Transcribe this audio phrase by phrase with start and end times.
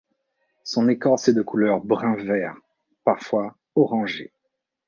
[0.63, 2.57] Son écorce est de couleur brun-vert,
[3.03, 4.31] parfois orangée.